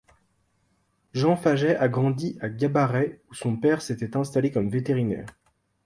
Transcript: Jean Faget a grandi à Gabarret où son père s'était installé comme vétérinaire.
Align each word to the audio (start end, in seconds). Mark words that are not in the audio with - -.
Jean 1.13 1.35
Faget 1.35 1.75
a 1.75 1.87
grandi 1.87 2.35
à 2.41 2.49
Gabarret 2.49 3.21
où 3.29 3.35
son 3.35 3.55
père 3.55 3.83
s'était 3.83 4.17
installé 4.17 4.49
comme 4.49 4.67
vétérinaire. 4.67 5.27